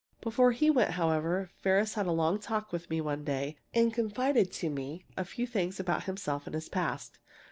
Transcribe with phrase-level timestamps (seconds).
[0.19, 4.51] Before he went, however, Ferris had a long talk with me one day, and confided
[4.53, 7.19] to me a few things about himself and his past.